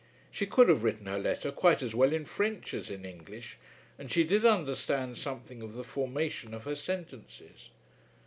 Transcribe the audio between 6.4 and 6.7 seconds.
of